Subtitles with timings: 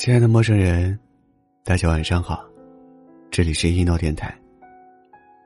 [0.00, 0.98] 亲爱的陌生人，
[1.62, 2.42] 大家晚上好，
[3.30, 4.34] 这里是一诺电台，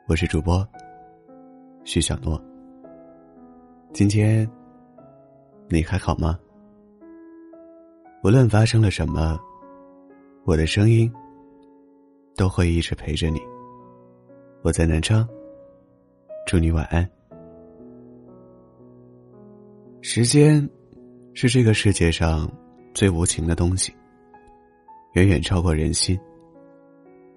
[0.07, 0.65] 我是主播
[1.83, 2.41] 徐小诺。
[3.93, 4.49] 今天
[5.69, 6.39] 你还好吗？
[8.23, 9.37] 无论发生了什么，
[10.45, 11.13] 我的声音
[12.37, 13.41] 都会一直陪着你。
[14.63, 15.29] 我在南昌，
[16.47, 17.05] 祝你晚安。
[20.01, 20.65] 时间
[21.35, 22.49] 是这个世界上
[22.95, 23.93] 最无情的东西。
[25.15, 26.19] 远远超过人心。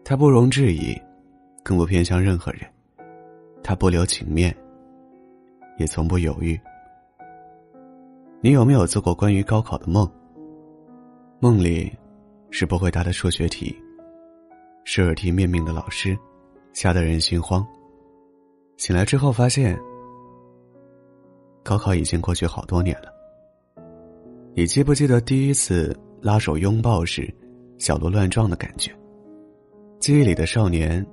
[0.04, 1.00] 他不容置疑，
[1.64, 2.62] 更不偏向任何人。
[3.64, 4.56] 他不留情面，
[5.78, 6.60] 也从不犹豫。
[8.42, 10.10] 你有没有做过关于高考的梦？
[11.40, 11.92] 梦里
[12.50, 13.76] 是不会答的数学题，
[14.84, 16.18] 是耳提面命的老师，
[16.74, 17.66] 吓得人心慌。
[18.78, 19.78] 醒来之后发现，
[21.64, 23.14] 高考已经过去好多年了。
[24.56, 27.32] 你记不记得第一次拉手拥抱时？
[27.78, 28.92] 小鹿乱撞的感觉。
[30.00, 31.06] 记忆里的少年，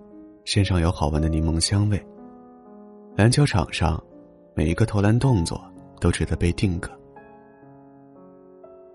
[0.44, 2.06] 身上有好闻的柠檬香味。
[3.16, 4.02] 篮球场上，
[4.54, 5.60] 每一个投篮动作
[6.00, 6.90] 都值得被定格。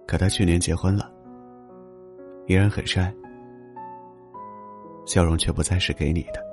[0.07, 1.11] 可他去年结婚了，
[2.47, 3.13] 依然很帅，
[5.05, 6.43] 笑容却不再是给你的。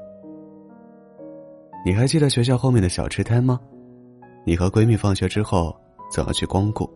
[1.84, 3.60] 你还记得学校后面的小吃摊吗？
[4.44, 5.74] 你和闺蜜放学之后
[6.10, 6.88] 总要去光顾，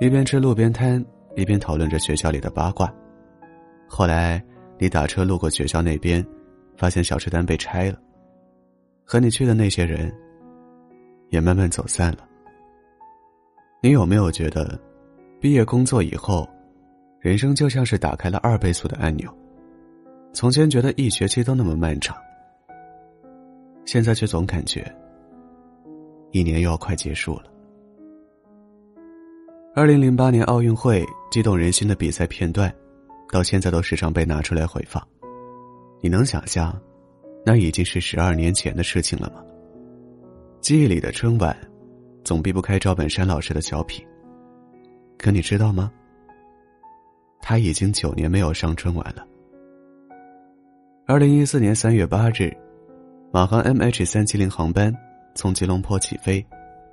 [0.00, 1.04] 一边吃路边摊。
[1.38, 2.92] 一边讨论着学校里的八卦，
[3.86, 4.42] 后来
[4.76, 6.26] 你打车路过学校那边，
[6.76, 7.98] 发现小吃摊被拆了，
[9.04, 10.12] 和你去的那些人
[11.28, 12.28] 也慢慢走散了。
[13.80, 14.76] 你有没有觉得，
[15.40, 16.44] 毕业工作以后，
[17.20, 19.32] 人生就像是打开了二倍速的按钮？
[20.32, 22.16] 从前觉得一学期都那么漫长，
[23.84, 24.92] 现在却总感觉
[26.32, 27.44] 一年又要快结束了。
[29.78, 32.68] 二零零八年奥运会激动人心的比赛片段，
[33.30, 35.00] 到现在都时常被拿出来回放。
[36.00, 36.76] 你能想象，
[37.46, 39.40] 那已经是十二年前的事情了吗？
[40.60, 41.56] 记忆里的春晚，
[42.24, 44.04] 总避不开赵本山老师的小品。
[45.16, 45.92] 可你知道吗？
[47.40, 49.24] 他已经九年没有上春晚了。
[51.06, 52.52] 二零一四年三月八日，
[53.32, 54.92] 马航 MH 三七零航班
[55.36, 56.44] 从吉隆坡起飞，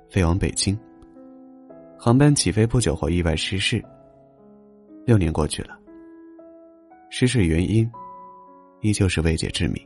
[0.08, 0.78] 飞往北京。
[1.98, 3.82] 航班起飞不久后意外失事。
[5.04, 5.78] 六年过去了，
[7.10, 7.88] 失事原因
[8.80, 9.80] 依旧是未解之谜。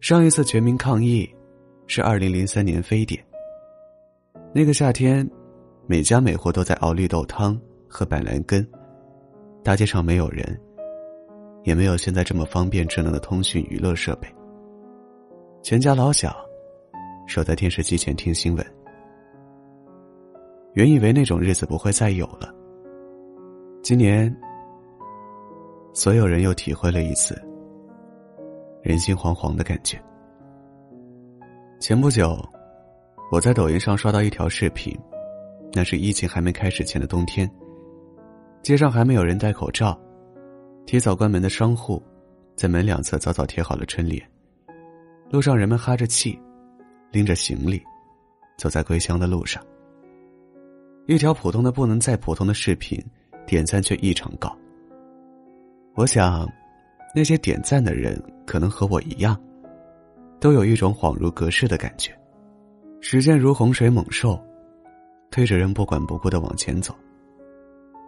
[0.00, 1.28] 上一次全民抗议
[1.86, 3.24] 是二零零三年非典。
[4.54, 5.28] 那个夏天，
[5.86, 7.58] 每家每户都在熬绿豆汤
[7.88, 8.66] 和板蓝根，
[9.62, 10.60] 大街上没有人，
[11.64, 14.28] 也没有现在这么方便智能的通讯娱乐设备。
[15.62, 16.36] 全家老小
[17.26, 18.64] 守在电视机前听新闻。
[20.74, 22.52] 原以为那种日子不会再有了，
[23.80, 24.34] 今年，
[25.92, 27.40] 所有人又体会了一次
[28.82, 29.96] 人心惶惶的感觉。
[31.78, 32.36] 前不久，
[33.30, 34.92] 我在抖音上刷到一条视频，
[35.72, 37.48] 那是疫情还没开始前的冬天，
[38.60, 39.96] 街上还没有人戴口罩，
[40.86, 42.02] 提早关门的商户，
[42.56, 44.20] 在门两侧早早贴好了春联，
[45.30, 46.36] 路上人们哈着气，
[47.12, 47.80] 拎着行李，
[48.58, 49.64] 走在归乡的路上。
[51.06, 52.98] 一条普通的不能再普通的视频，
[53.46, 54.56] 点赞却异常高。
[55.94, 56.48] 我想，
[57.14, 59.38] 那些点赞的人可能和我一样，
[60.40, 62.10] 都有一种恍如隔世的感觉。
[63.02, 64.42] 时间如洪水猛兽，
[65.30, 66.94] 推着人不管不顾的往前走。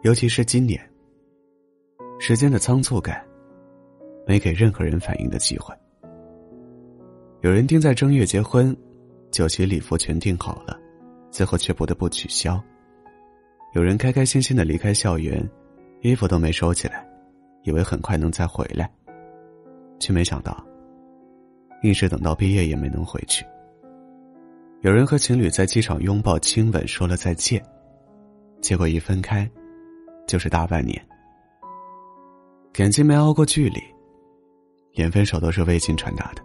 [0.03, 0.81] 尤其是今年，
[2.19, 3.23] 时间的仓促感，
[4.27, 5.75] 没给任何人反应的机会。
[7.43, 8.75] 有人定在正月结婚，
[9.31, 10.81] 酒席礼服全订好了，
[11.31, 12.59] 最后却不得不取消。
[13.76, 15.47] 有人开开心心的离开校园，
[16.00, 17.06] 衣服都没收起来，
[17.62, 18.91] 以为很快能再回来，
[19.98, 20.66] 却没想到，
[21.82, 23.44] 一直等到毕业也没能回去。
[24.81, 27.62] 有人和情侣在机场拥抱亲吻说了再见，
[28.62, 29.46] 结果一分开，
[30.26, 30.99] 就是大半年。
[32.72, 33.82] 感情没熬过距离，
[34.94, 36.40] 连分手都是微信传达的。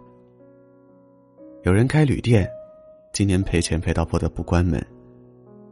[1.62, 2.46] 有人开旅店，
[3.10, 4.78] 今年赔钱赔到不得不关门；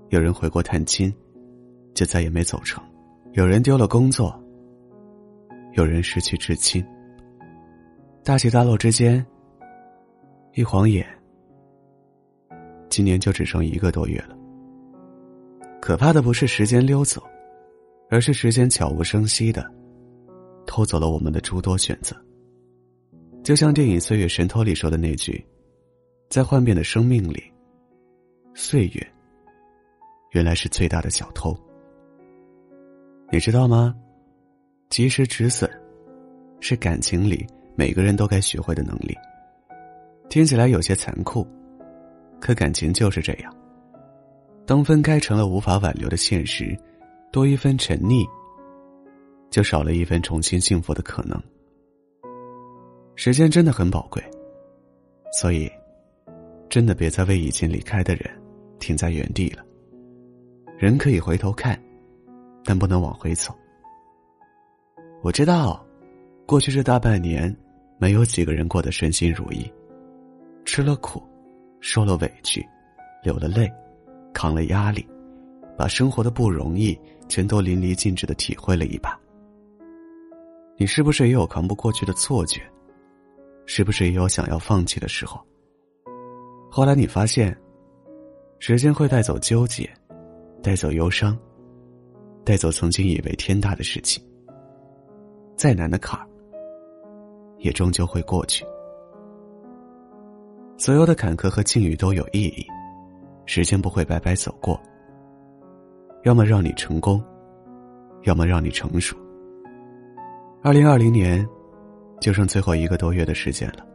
[0.08, 1.14] 有人回国探亲。
[2.00, 2.82] 就再也没走成，
[3.32, 4.34] 有人丢了工作，
[5.74, 6.82] 有人失去至亲。
[8.24, 9.22] 大起大落之间，
[10.54, 11.06] 一晃眼，
[12.88, 14.34] 今年就只剩一个多月了。
[15.78, 17.22] 可怕的不是时间溜走，
[18.08, 19.70] 而是时间悄无声息的
[20.64, 22.16] 偷走了我们的诸多选择。
[23.44, 25.44] 就像电影《岁月神偷》里说的那句
[26.30, 27.42] ：“在幻变的生命里，
[28.54, 29.06] 岁月
[30.30, 31.54] 原来是最大的小偷。”
[33.32, 33.94] 你知道吗？
[34.88, 35.70] 及时止损，
[36.58, 37.46] 是感情里
[37.76, 39.16] 每个人都该学会的能力。
[40.28, 41.46] 听起来有些残酷，
[42.40, 43.54] 可感情就是这样。
[44.66, 46.76] 当分开成了无法挽留的现实，
[47.30, 48.26] 多一分沉溺，
[49.48, 51.40] 就少了一份重新幸福的可能。
[53.14, 54.20] 时间真的很宝贵，
[55.38, 55.70] 所以，
[56.68, 58.28] 真的别再为已经离开的人
[58.80, 59.64] 停在原地了。
[60.76, 61.80] 人可以回头看，
[62.64, 63.54] 但不能往回走。
[65.22, 65.84] 我知道，
[66.46, 67.54] 过去这大半年，
[67.98, 69.70] 没有几个人过得顺心如意，
[70.64, 71.22] 吃了苦，
[71.80, 72.66] 受了委屈，
[73.22, 73.70] 流了泪，
[74.32, 75.06] 扛了压力，
[75.76, 76.98] 把生活的不容易
[77.28, 79.18] 全都淋漓尽致的体会了一把。
[80.76, 82.62] 你是不是也有扛不过去的错觉？
[83.66, 85.38] 是不是也有想要放弃的时候？
[86.70, 87.54] 后来你发现，
[88.58, 89.88] 时间会带走纠结，
[90.62, 91.38] 带走忧伤，
[92.50, 94.20] 带走曾经以为天大的事情。
[95.54, 96.26] 再难的坎儿，
[97.58, 98.66] 也终究会过去。
[100.76, 102.66] 所有的坎坷和境遇都有意义，
[103.46, 104.76] 时间不会白白走过。
[106.24, 107.22] 要么让你成功，
[108.24, 109.16] 要么让你成熟。
[110.60, 111.48] 二零二零年，
[112.20, 113.86] 就剩最后一个多月的时间了。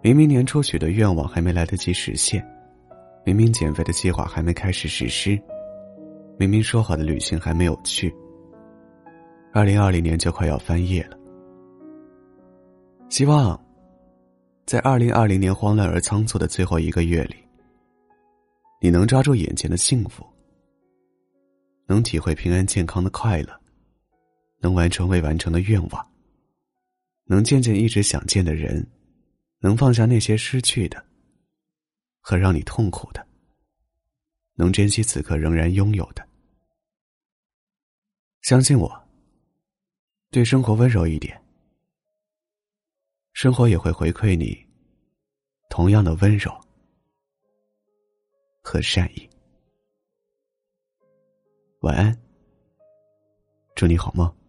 [0.00, 2.42] 明明年初许的愿望还没来得及实现，
[3.22, 5.38] 明明减肥的计划还没开始实施，
[6.42, 8.12] 明明说好的旅行还没有去。
[9.52, 11.16] 二零二零年就快要翻页了，
[13.08, 13.56] 希望
[14.66, 17.36] 在二零二零年慌乱而仓促的最后一个月里，
[18.80, 20.26] 你能抓住眼前的幸福，
[21.86, 23.56] 能体会平安健康的快乐，
[24.58, 26.04] 能完成未完成的愿望，
[27.26, 28.84] 能见见一直想见的人，
[29.60, 31.00] 能放下那些失去的
[32.20, 33.24] 和让你痛苦的，
[34.56, 36.26] 能珍惜此刻仍然拥有的，
[38.42, 39.08] 相信我。
[40.30, 41.40] 对生活温柔一点，
[43.34, 44.66] 生活也会回馈你
[45.68, 46.50] 同样的温柔
[48.62, 49.28] 和善意。
[51.80, 52.18] 晚安，
[53.74, 54.41] 祝你好梦。